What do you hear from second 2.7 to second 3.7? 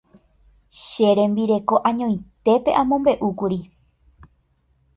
amombe'úkuri.